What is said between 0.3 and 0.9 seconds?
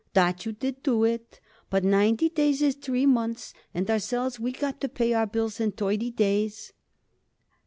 you did